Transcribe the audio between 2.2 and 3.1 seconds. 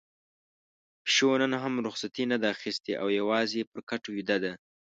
نه ده اخیستې او